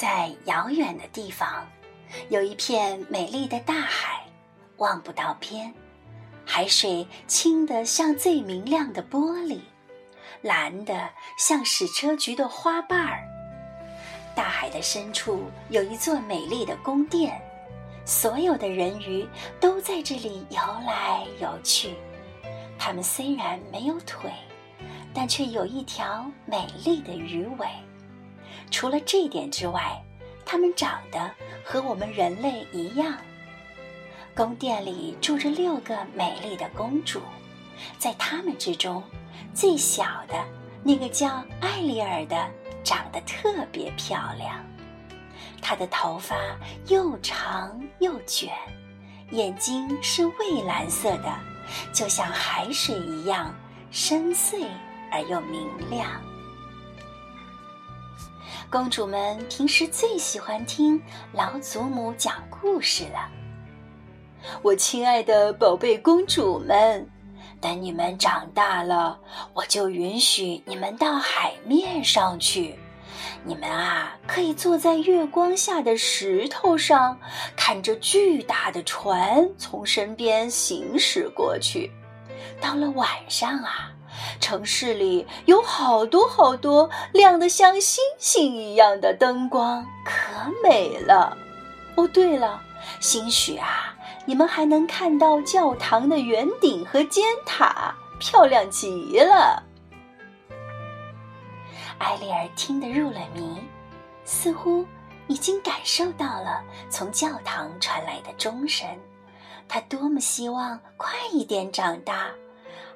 [0.00, 1.68] 在遥远的地方，
[2.30, 4.24] 有一片美丽的大海，
[4.78, 5.70] 望不到边，
[6.46, 9.60] 海水清得像最明亮的玻璃，
[10.40, 13.28] 蓝的像矢车菊的花瓣儿。
[14.34, 17.38] 大海的深处有一座美丽的宫殿，
[18.06, 19.28] 所有的人鱼
[19.60, 21.94] 都在这里游来游去。
[22.78, 24.30] 它们虽然没有腿，
[25.12, 27.68] 但却有一条美丽的鱼尾。
[28.70, 30.02] 除了这点之外，
[30.44, 31.30] 它们长得
[31.64, 33.16] 和我们人类一样。
[34.34, 37.20] 宫殿里住着六个美丽的公主，
[37.98, 39.02] 在她们之中，
[39.52, 40.34] 最小的
[40.82, 42.48] 那个叫艾丽尔的
[42.82, 44.64] 长得特别漂亮。
[45.60, 46.36] 她的头发
[46.86, 48.50] 又长又卷，
[49.32, 51.38] 眼睛是蔚蓝色的，
[51.92, 53.54] 就像海水一样
[53.90, 54.64] 深邃
[55.10, 56.08] 而又明亮。
[58.70, 63.28] 公主们平时最喜欢听老祖母讲故事了。
[64.62, 67.04] 我亲爱的宝贝公主们，
[67.60, 69.18] 等你们长大了，
[69.54, 72.78] 我就允许你们到海面上去。
[73.42, 77.18] 你们啊，可以坐在月光下的石头上，
[77.56, 81.90] 看着巨大的船从身边行驶过去。
[82.60, 83.90] 到了晚上啊。
[84.40, 91.36] 城市里有好多好多亮得像星星一样的灯光，可美了。
[91.96, 92.60] 哦，对了，
[93.00, 93.94] 兴许啊，
[94.24, 99.62] 你们还能看到教堂的圆顶和尖塔，漂亮极了。
[101.98, 103.58] 艾丽儿听得入了迷，
[104.24, 104.86] 似乎
[105.26, 108.88] 已经感受到了从教堂传来的钟声。
[109.68, 112.30] 她多么希望快一点长大！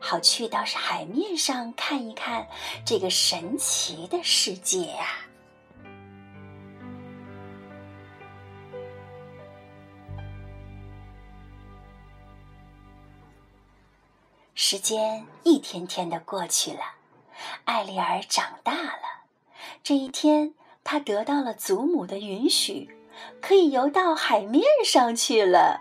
[0.07, 2.47] 好去到海面上看一看
[2.85, 5.07] 这个神奇的世界呀！
[14.55, 16.81] 时间一天天的过去了，
[17.65, 19.25] 艾丽儿长大了。
[19.83, 20.53] 这一天，
[20.85, 22.95] 她得到了祖母的允许，
[23.41, 25.81] 可以游到海面上去了。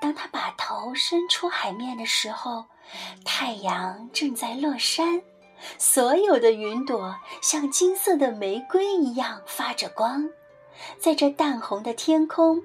[0.00, 2.66] 当她把头伸出海面的时候，
[3.24, 5.22] 太阳正在落山，
[5.78, 10.28] 所有的云朵像金色的玫瑰一样发着光。
[10.98, 12.62] 在这淡红的天空，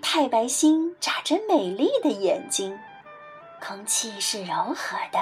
[0.00, 2.78] 太白星眨着美丽的眼睛。
[3.60, 5.18] 空气是柔和的，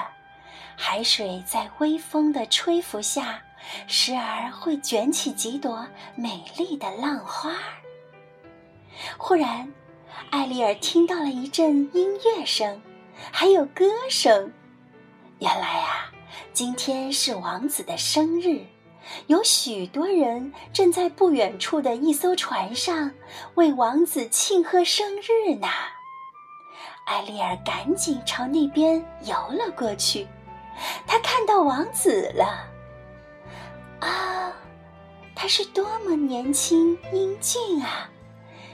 [0.76, 3.42] 海水在微风的吹拂下，
[3.88, 7.52] 时而会卷起几朵美丽的浪花。
[9.16, 9.72] 忽然，
[10.30, 12.80] 艾丽尔听到了一阵音乐声。
[13.32, 14.52] 还有歌声，
[15.38, 16.10] 原来啊，
[16.52, 18.64] 今天是王子的生日，
[19.26, 23.10] 有许多人正在不远处的一艘船上
[23.54, 25.68] 为王子庆贺生日呢。
[27.06, 30.26] 艾丽尔赶紧朝那边游了过去，
[31.06, 32.68] 她看到王子了。
[34.00, 34.52] 啊，
[35.34, 38.10] 他是多么年轻英俊啊！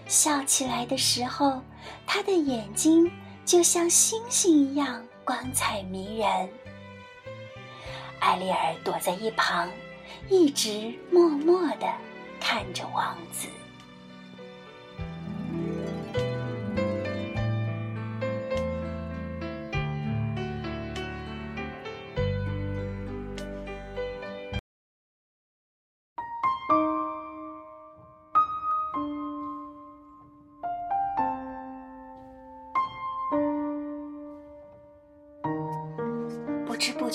[0.06, 1.62] 笑起来的时候，
[2.06, 3.10] 他的眼睛。
[3.44, 6.48] 就像星星一样光彩迷人。
[8.20, 9.70] 艾丽尔躲在一旁，
[10.28, 11.92] 一直默默的
[12.40, 13.48] 看着王子。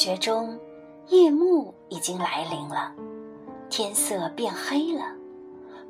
[0.07, 0.57] 觉中，
[1.09, 2.93] 夜幕已经来临了，
[3.69, 5.03] 天色变黑了。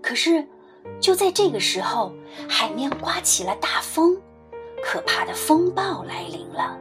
[0.02, 0.44] 可是，
[1.00, 2.12] 就在这个时候，
[2.50, 4.20] 海面刮起了大风，
[4.84, 6.76] 可怕的风暴来临了。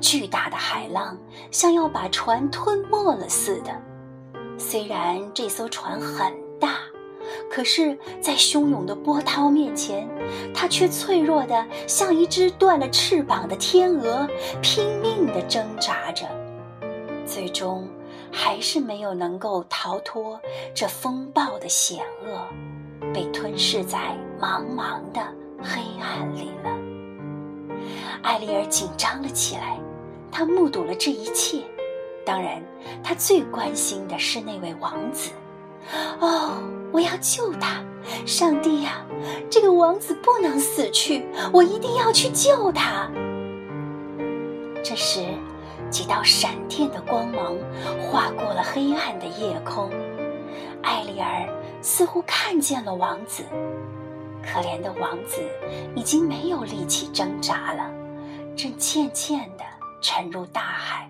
[0.00, 1.18] 巨大的海浪
[1.50, 3.78] 像要把船吞没了似的。
[4.56, 6.78] 虽然这艘船很大，
[7.50, 10.08] 可是，在汹涌的波涛面前，
[10.54, 14.26] 它却脆弱的像一只断了翅膀的天鹅，
[14.62, 16.26] 拼命的挣扎着，
[17.32, 17.88] 最终
[18.30, 20.38] 还是没有能够逃脱
[20.74, 25.26] 这风暴的险恶，被吞噬在茫茫的
[25.62, 26.70] 黑暗里了。
[28.22, 29.80] 艾丽儿紧张了起来，
[30.30, 31.62] 她目睹了这一切，
[32.22, 32.62] 当然，
[33.02, 35.30] 她最关心的是那位王子。
[36.20, 36.62] 哦，
[36.92, 37.82] 我要救他！
[38.26, 39.06] 上帝呀，
[39.48, 43.10] 这个王子不能死去，我一定要去救他。
[44.84, 45.24] 这时，
[45.92, 47.54] 几道闪电的光芒
[48.00, 49.90] 划过了黑暗的夜空，
[50.82, 51.46] 艾丽儿
[51.82, 53.44] 似乎看见了王子。
[54.42, 55.42] 可怜的王子
[55.94, 57.90] 已经没有力气挣扎了，
[58.56, 59.64] 正渐渐地
[60.00, 61.06] 沉入大海。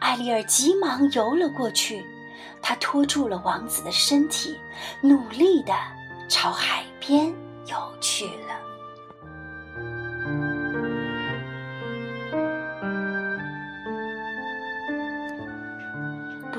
[0.00, 2.04] 艾丽儿急忙游了过去，
[2.60, 4.54] 她拖住了王子的身体，
[5.00, 5.72] 努力地
[6.28, 7.32] 朝海边
[7.66, 8.28] 游去。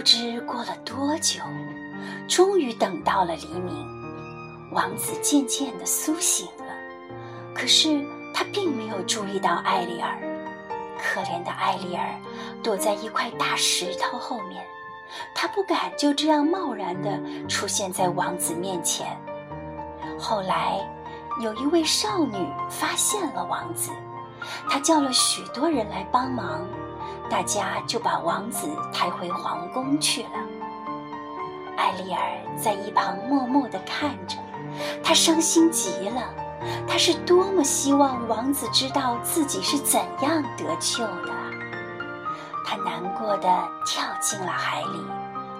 [0.05, 1.41] 不知过了多久，
[2.27, 3.73] 终于等到了黎明。
[4.69, 6.65] 王子渐渐地苏醒了，
[7.55, 10.15] 可是他并没有注意到艾丽尔。
[11.01, 12.07] 可怜的艾丽尔
[12.61, 14.63] 躲在一块大石头后面，
[15.33, 19.07] 他不敢就这样贸然地出现在王子面前。
[20.19, 20.87] 后来，
[21.41, 23.89] 有一位少女发现了王子，
[24.69, 26.61] 她叫了许多人来帮忙，
[27.29, 30.29] 大家就把王子抬回皇宫去了。
[31.77, 32.21] 艾丽尔
[32.57, 34.37] 在一旁默默地看着。
[35.03, 36.21] 她伤心极了，
[36.87, 41.33] 她是多么希望王子知道自己是怎样得救的。
[42.67, 43.47] 他难过的
[43.85, 45.05] 跳进了海里，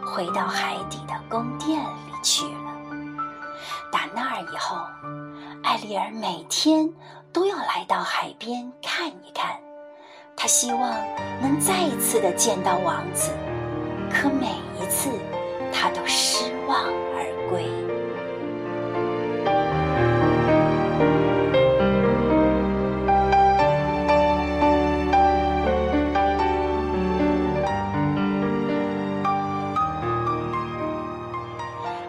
[0.06, 2.72] 回到海底的宫殿里去了。
[3.92, 4.78] 打那儿以后，
[5.64, 6.92] 艾丽尔每天
[7.32, 9.60] 都要来到海边看一看，
[10.38, 10.94] 他希望
[11.42, 13.32] 能再一次的见到王子，
[14.12, 14.48] 可每
[14.80, 15.10] 一次
[15.72, 16.84] 他都失望
[17.16, 17.66] 而归。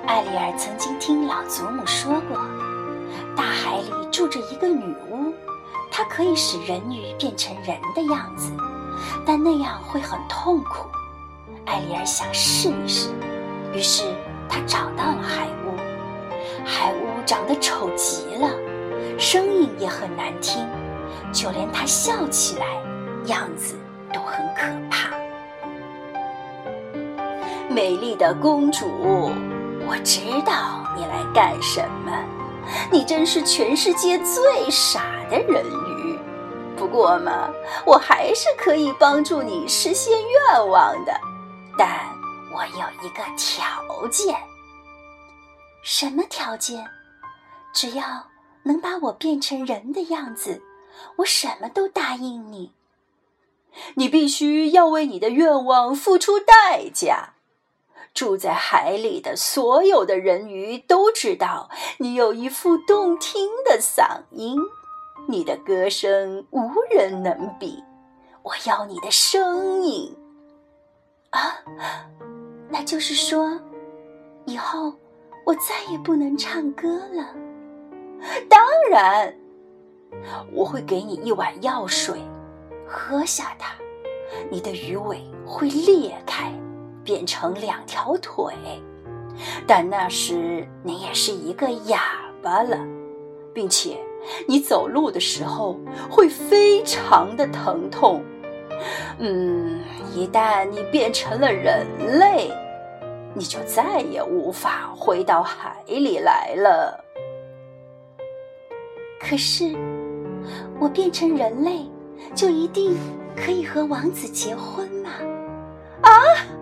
[0.07, 2.37] 艾丽尔曾经听老祖母说过，
[3.37, 5.33] 大海里住着一个女巫，
[5.97, 8.53] 它可以使人鱼变成人的样子，
[9.25, 10.87] 但那样会很痛苦。
[11.65, 13.09] 艾丽儿想试一试，
[13.73, 14.03] 于是
[14.47, 15.75] 她找到了海巫。
[16.67, 18.51] 海巫长得丑极了，
[19.19, 20.69] 声音也很难听，
[21.33, 22.67] 就连她笑起来，
[23.25, 23.75] 样子
[24.13, 25.09] 都很可怕。
[27.71, 29.33] 美丽的公主。
[29.89, 32.13] 我知道你来干什么，
[32.93, 35.01] 你真是全世界最傻
[35.31, 35.65] 的人。
[36.87, 37.53] 不过嘛，
[37.85, 41.13] 我还是可以帮助你实现愿望的，
[41.77, 41.89] 但
[42.55, 44.37] 我有一个条件。
[45.83, 46.89] 什么条件？
[47.75, 48.29] 只要
[48.63, 50.63] 能把我变成人的样子，
[51.17, 52.71] 我什么都答应你。
[53.95, 57.31] 你必须要为你的愿望付出代价。
[58.15, 61.69] 住在海里的所有的人鱼都知道
[61.99, 64.57] 你有一副动听的嗓音，
[65.29, 67.83] 你的歌声无人能比。
[68.43, 70.17] 我要你的声音
[71.31, 71.59] 啊！
[72.69, 73.61] 那就是说，
[74.45, 74.93] 以后
[75.45, 77.35] 我再也不能唱歌了。
[78.49, 78.61] 当
[78.91, 79.35] 然，
[80.53, 82.21] 我会给你一碗药水，
[82.87, 83.75] 喝下它，
[84.51, 86.53] 你的鱼尾会裂开。
[87.05, 88.53] 变成两条腿，
[89.65, 92.01] 但那时你也是一个哑
[92.43, 92.77] 巴了，
[93.55, 93.97] 并且
[94.47, 95.79] 你走路的时候
[96.11, 98.23] 会非常的疼痛。
[99.19, 99.81] 嗯，
[100.15, 101.87] 一旦你变成了人
[102.19, 102.53] 类，
[103.35, 107.03] 你就再也无法回到海里来了。
[109.19, 109.75] 可是，
[110.79, 111.87] 我变成人类
[112.35, 112.97] 就一定
[113.35, 115.11] 可以和王子结婚吗？
[116.03, 116.11] 啊！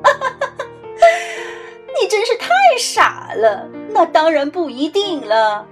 [2.01, 5.67] 你真是太傻了，那当然不一定了。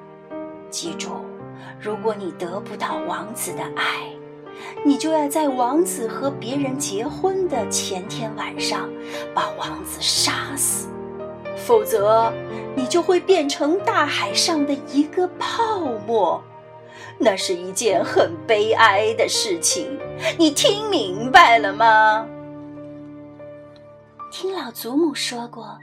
[0.71, 1.11] 记住，
[1.83, 4.09] 如果你得不到王子的爱，
[4.87, 8.89] 你就要在王子和别人结婚的前天晚上
[9.35, 10.87] 把王子杀死，
[11.57, 12.33] 否则
[12.77, 16.41] 你就会变成大海上的一个泡沫。
[17.19, 19.99] 那是一件很悲哀的事情，
[20.39, 22.25] 你听明白了吗？
[24.31, 25.77] 听老祖母说过。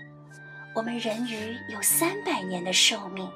[0.74, 3.28] 我们人鱼有三百年的寿命，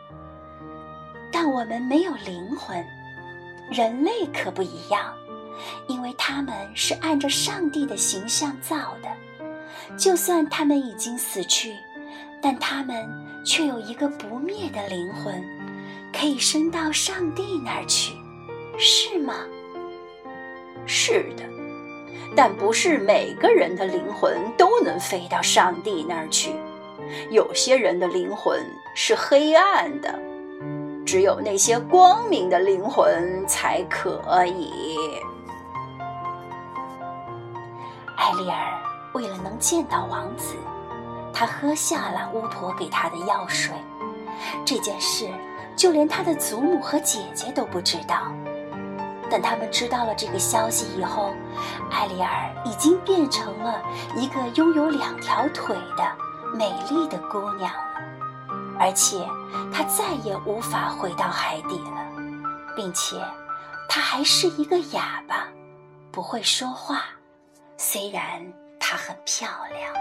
[1.33, 2.85] 但我们没有灵魂。
[3.71, 5.13] 人类可不一样，
[5.87, 9.09] 因为他们是按照上帝的形象造的。
[9.97, 11.75] 就算他们已经死去，
[12.41, 13.09] 但他们
[13.43, 15.43] 却有一个不灭的灵魂，
[16.13, 18.13] 可以升到上帝那儿去，
[18.77, 19.33] 是吗？
[20.85, 21.43] 是的，
[22.35, 26.51] 但不是每个人的灵魂都能飞到上帝那儿去。
[27.29, 28.63] 有些人的灵魂
[28.95, 30.19] 是黑暗的，
[31.05, 34.95] 只有那些光明的灵魂才可以。
[38.17, 38.57] 艾丽尔
[39.13, 40.55] 为了能见到王子，
[41.33, 43.75] 她喝下了巫婆给她的药水。
[44.65, 45.29] 这件事，
[45.75, 48.31] 就连他的祖母和姐姐都不知道。
[49.29, 51.33] 等他们知道了这个消息以后，
[51.91, 53.81] 艾丽儿已经变成了
[54.15, 56.03] 一个拥有两条腿的
[56.53, 58.01] 美丽的姑娘了，
[58.79, 59.17] 而且
[59.71, 62.07] 她再也无法回到海底了，
[62.75, 63.17] 并且
[63.87, 65.47] 她还是一个哑巴，
[66.11, 67.03] 不会说话。
[67.77, 68.41] 虽然
[68.79, 69.93] 她很漂亮。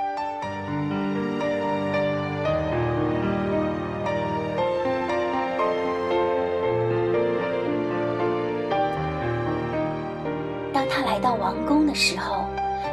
[10.73, 12.47] 当他来到王宫的时候，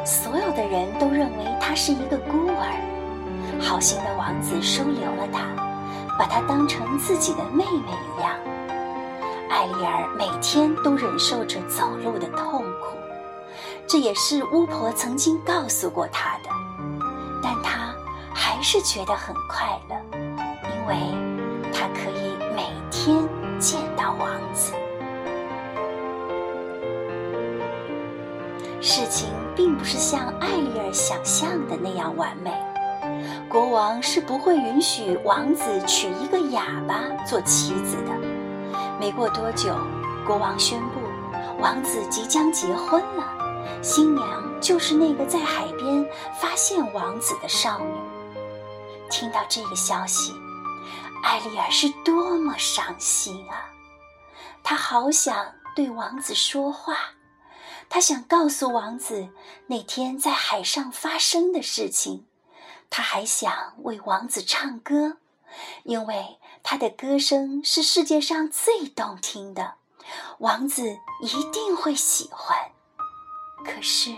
[0.04, 3.60] 所有的人都认为他是一个孤儿。
[3.60, 5.40] 好心的王子收留了他，
[6.20, 8.36] 把她当成自己的妹妹一样。
[9.48, 12.98] 艾丽儿每天都忍受着走路的痛苦，
[13.86, 16.50] 这也是巫婆曾经告诉过她的。
[17.42, 17.94] 但她
[18.34, 20.94] 还是觉得很快乐，因为
[21.72, 23.26] 她可以每天
[23.58, 24.74] 见到王子。
[28.82, 32.52] 事情并不是像艾丽儿想象的那样完美。
[33.50, 38.16] 国王是不会允许王子娶一个哑巴做妻子的。
[38.96, 39.76] 没过多久，
[40.24, 41.00] 国王宣布，
[41.58, 47.92] 王子即将结婚了，新娘就是那个在海边发现王子的少女。
[49.10, 50.32] 听到这个消息，
[51.24, 53.66] 艾丽儿是多么伤心啊！
[54.62, 55.34] 她好想
[55.74, 56.96] 对王子说话。
[57.88, 59.28] 她想告诉王子
[59.66, 62.26] 那天在海上发生的事情，
[62.90, 63.52] 他还想
[63.84, 65.16] 为王子唱歌，
[65.84, 69.74] 因为他的歌声是世界上最动听的，
[70.38, 72.56] 王子一定会喜欢。
[73.64, 74.14] 可是，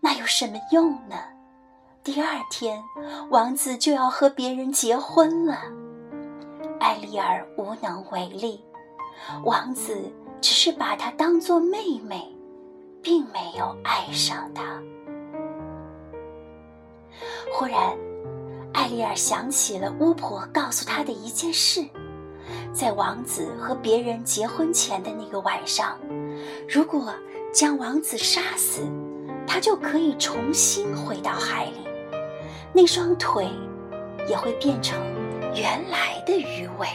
[0.00, 1.16] 那有什么用呢？
[2.02, 2.82] 第二天，
[3.28, 5.60] 王子就要和别人结婚了，
[6.78, 8.64] 艾丽儿无能为力，
[9.44, 12.34] 王子只是把她当作妹妹。
[13.02, 14.78] 并没有爱上她。
[17.52, 17.96] 忽然，
[18.72, 21.84] 艾丽尔想起了巫婆告诉她的一件事：
[22.72, 25.98] 在王子和别人结婚前的那个晚上，
[26.68, 27.12] 如果
[27.52, 28.82] 将王子杀死，
[29.46, 31.88] 他就可以重新回到海里，
[32.72, 33.48] 那双腿
[34.28, 34.98] 也会变成
[35.54, 36.86] 原来的鱼尾。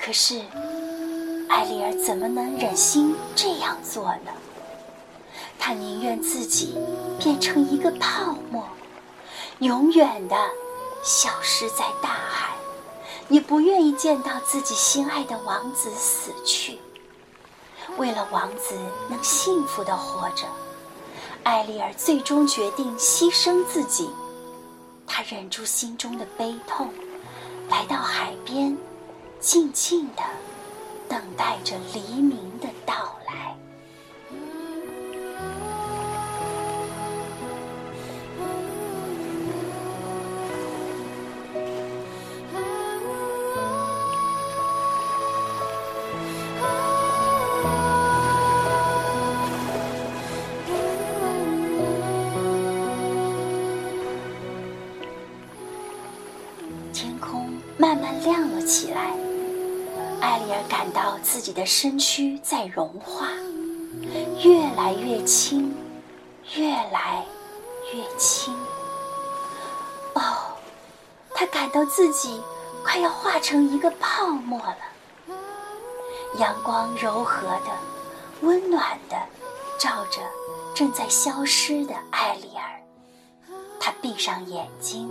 [0.00, 0.40] 可是。
[1.48, 4.32] 艾丽儿怎么能忍心这样做呢？
[5.58, 6.74] 她宁愿自己
[7.18, 8.64] 变成一个泡沫，
[9.58, 10.36] 永远的
[11.02, 12.54] 消失在大海，
[13.28, 16.78] 也不愿意见到自己心爱的王子死去。
[17.96, 18.74] 为了王子
[19.08, 20.46] 能幸福的活着，
[21.42, 24.10] 艾丽儿最终决定牺牲自己。
[25.06, 26.90] 她忍住心中的悲痛，
[27.68, 28.76] 来到海边，
[29.40, 30.22] 静静的。
[31.08, 32.66] 等待着黎明的
[60.56, 63.28] 艾丽尔感到自己的身躯在融化，
[64.42, 65.74] 越来越轻，
[66.54, 67.22] 越来
[67.92, 68.54] 越轻。
[70.14, 70.56] 哦，
[71.34, 72.40] 他感到自己
[72.82, 74.78] 快要化成一个泡沫了。
[76.38, 77.70] 阳光柔和的、
[78.40, 79.16] 温暖的
[79.78, 80.22] 照着
[80.74, 82.80] 正在消失的艾丽尔，
[83.78, 85.10] 他闭上眼睛，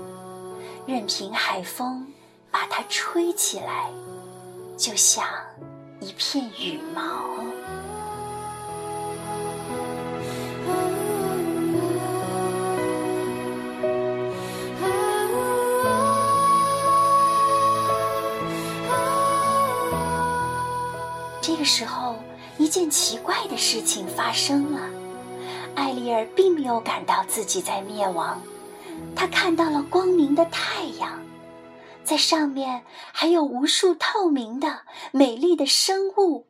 [0.88, 2.12] 任凭海风
[2.50, 3.92] 把它吹起来。
[4.78, 5.24] 就像
[6.00, 7.02] 一片羽毛。
[21.42, 22.16] 这个时候，
[22.58, 24.80] 一件奇怪的事情发生了。
[25.76, 28.42] 艾丽儿并没有感到自己在灭亡，
[29.16, 31.20] 她看到了光明的太阳。
[32.06, 36.46] 在上面还有无数透明的、美丽的生物，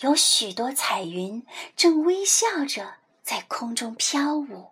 [0.00, 1.46] 有许多彩云
[1.76, 4.70] 正微笑着在空中飘舞。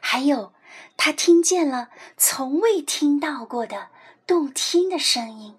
[0.00, 0.52] 还有，
[0.96, 3.88] 他听见了从未听到过的
[4.26, 5.56] 动听的声音，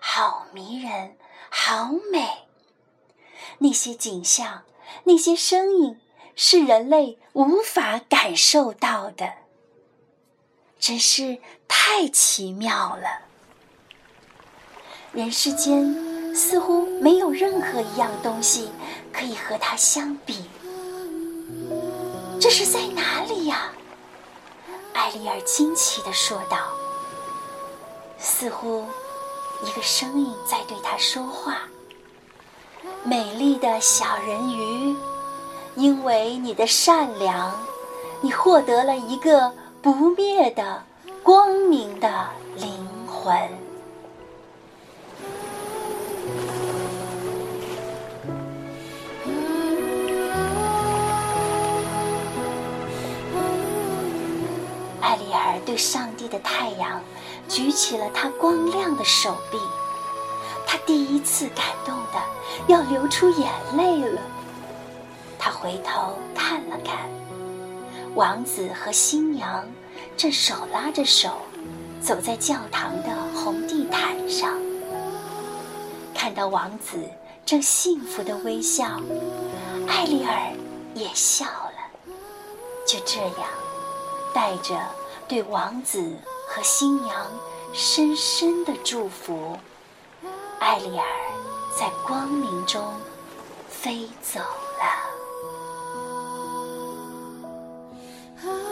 [0.00, 1.16] 好迷人，
[1.50, 2.46] 好美。
[3.58, 4.62] 那些景象，
[5.04, 6.00] 那些声音，
[6.36, 9.41] 是人类无法感受到的。
[10.82, 13.06] 真是太奇妙了。
[15.12, 18.68] 人世间似乎没有任何一样东西
[19.12, 20.50] 可以和它相比。
[22.40, 23.70] 这是在哪里呀？
[24.92, 26.58] 艾丽尔惊奇地说道。
[28.18, 28.84] 似乎
[29.64, 31.58] 一个声音在对他说话。
[33.04, 34.96] 美丽的小人鱼，
[35.76, 37.56] 因为你的善良，
[38.20, 40.80] 你获得了一个不灭的、
[41.24, 42.08] 光明的
[42.54, 43.36] 灵魂。
[55.00, 57.00] 艾丽尔对上帝的太阳
[57.48, 59.58] 举起了他光亮的手臂，
[60.64, 62.22] 他第一次感动的
[62.68, 64.20] 要流出眼泪了。
[65.40, 66.98] 他回头看了看，
[68.14, 69.64] 王子和新娘
[70.16, 71.30] 正手拉着手
[72.00, 74.58] 走在教堂的红地毯上。
[76.14, 76.98] 看到王子
[77.44, 79.00] 正幸福的微笑，
[79.88, 80.52] 艾丽尔
[80.94, 82.14] 也笑了。
[82.86, 83.48] 就这样，
[84.34, 84.78] 带着。
[85.28, 86.14] 对王子
[86.46, 87.26] 和新娘
[87.72, 89.56] 深深的祝福，
[90.58, 91.06] 艾丽尔
[91.78, 92.92] 在光明中
[93.70, 94.40] 飞走
[98.44, 98.71] 了。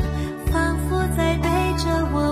[1.83, 2.30] 着我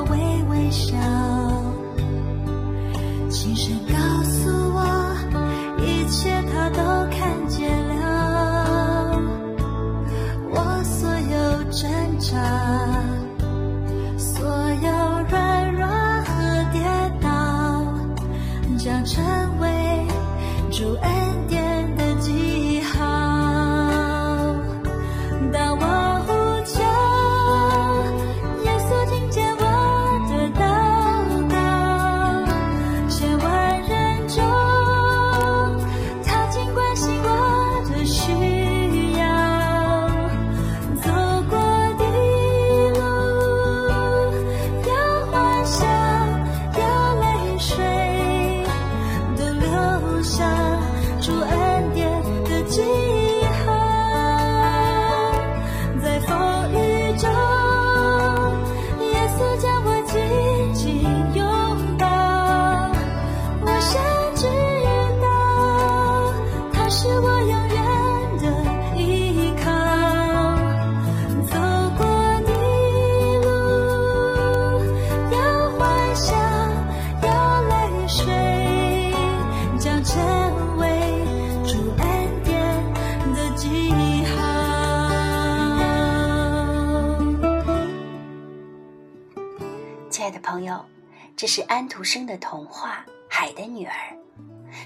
[91.59, 93.91] 是安徒生的童话《海的女儿》。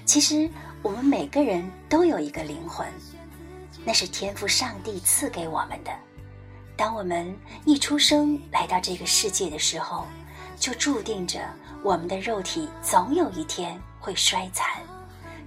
[0.04, 0.50] 其实，
[0.82, 2.84] 我们每个人都有一个灵魂，
[3.84, 5.92] 那是天赋上帝赐给我们的。
[6.76, 7.32] 当我们
[7.64, 10.04] 一出生来到这个世界的时候，
[10.56, 11.48] 就注定着
[11.84, 14.66] 我们的肉体总有一天会衰残，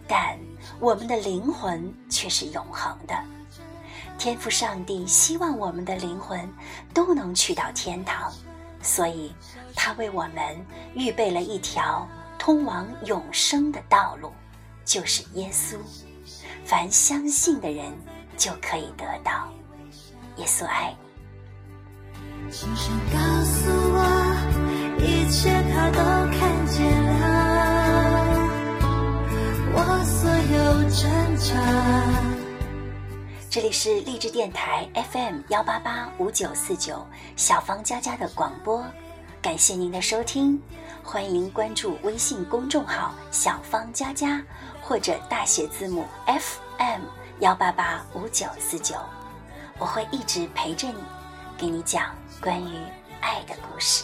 [0.07, 0.39] 但
[0.79, 3.13] 我们的灵魂却是永恒的。
[4.17, 6.49] 天赋上帝希望我们的灵魂
[6.93, 8.31] 都能去到天堂。
[8.81, 9.33] 所以，
[9.79, 12.05] 他为我们预备了一条
[12.39, 14.33] 通往永生的道路，
[14.83, 15.77] 就是耶稣。
[16.65, 17.93] 凡相信的人
[18.35, 19.47] 就可以得到。
[20.37, 22.51] 耶稣爱你。
[22.51, 24.03] 轻声告诉我，
[24.99, 25.99] 一切他都
[26.37, 27.15] 看见了，
[29.73, 30.57] 我所有
[30.89, 31.53] 挣扎，
[33.49, 38.83] 这里是励志电台 FM 幺八八五九四九小芳佳佳的广播，
[39.47, 40.61] 感谢您的收听，
[41.01, 44.43] 欢迎关注微信公众号“小芳佳佳”
[44.83, 47.03] 或者大写字母 FM
[47.39, 48.97] 幺八八五九四九，
[49.79, 51.01] 我会一直陪着你，
[51.57, 52.75] 给你讲关于
[53.21, 54.03] 爱的故事。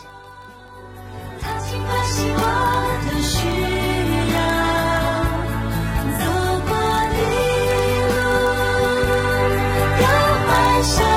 [10.83, 11.12] 想。